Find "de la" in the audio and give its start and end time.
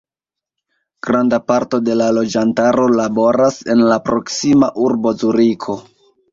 1.89-2.07